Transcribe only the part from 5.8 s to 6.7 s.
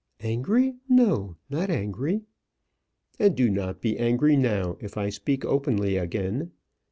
again.